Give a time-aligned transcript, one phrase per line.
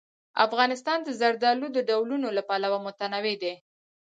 [0.45, 3.53] افغانستان د زردالو د ډولونو له پلوه متنوع دی.